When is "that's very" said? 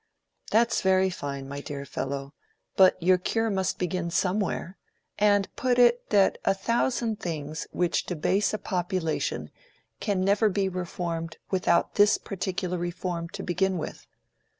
0.49-1.11